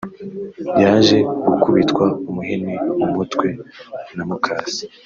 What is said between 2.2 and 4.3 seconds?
umuhini mu mutwe na